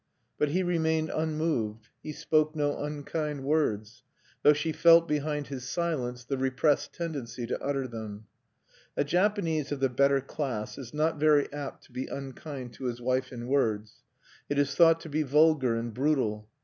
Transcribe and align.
But 0.39 0.49
he 0.49 0.63
remained 0.63 1.11
unmoved. 1.13 1.89
He 2.01 2.11
spoke 2.11 2.55
no 2.55 2.75
unkind 2.79 3.43
words, 3.43 4.01
though 4.41 4.51
she 4.53 4.71
felt 4.71 5.07
behind 5.07 5.45
his 5.49 5.69
silence 5.69 6.23
the 6.23 6.39
repressed 6.39 6.91
tendency 6.91 7.45
to 7.45 7.61
utter 7.63 7.87
them. 7.87 8.25
A 8.97 9.03
Japanese 9.03 9.71
of 9.71 9.79
the 9.79 9.89
better 9.89 10.19
class 10.19 10.79
is 10.79 10.91
not 10.91 11.19
very 11.19 11.53
apt 11.53 11.83
to 11.83 11.91
be 11.91 12.07
unkind 12.07 12.73
to 12.73 12.85
his 12.85 12.99
wife 12.99 13.31
in 13.31 13.45
words. 13.45 13.97
It 14.49 14.57
is 14.57 14.73
thought 14.73 15.01
to 15.01 15.09
be 15.09 15.21
vulgar 15.21 15.75
and 15.75 15.93
brutal. 15.93 16.49